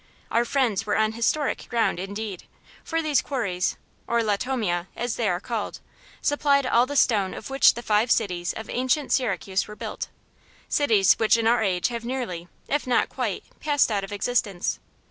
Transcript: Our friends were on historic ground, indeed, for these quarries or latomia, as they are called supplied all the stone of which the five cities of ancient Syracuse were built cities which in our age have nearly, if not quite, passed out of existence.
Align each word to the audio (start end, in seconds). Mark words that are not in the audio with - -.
Our 0.31 0.45
friends 0.45 0.83
were 0.87 0.97
on 0.97 1.11
historic 1.11 1.67
ground, 1.69 1.99
indeed, 1.99 2.45
for 2.83 3.03
these 3.03 3.21
quarries 3.21 3.77
or 4.07 4.23
latomia, 4.23 4.87
as 4.95 5.15
they 5.15 5.29
are 5.29 5.39
called 5.39 5.79
supplied 6.23 6.65
all 6.65 6.87
the 6.87 6.95
stone 6.95 7.35
of 7.35 7.51
which 7.51 7.75
the 7.75 7.83
five 7.83 8.09
cities 8.09 8.51
of 8.53 8.67
ancient 8.67 9.11
Syracuse 9.11 9.67
were 9.67 9.75
built 9.75 10.07
cities 10.67 11.13
which 11.19 11.37
in 11.37 11.45
our 11.45 11.61
age 11.61 11.89
have 11.89 12.03
nearly, 12.03 12.47
if 12.67 12.87
not 12.87 13.09
quite, 13.09 13.43
passed 13.59 13.91
out 13.91 14.03
of 14.03 14.11
existence. 14.11 14.79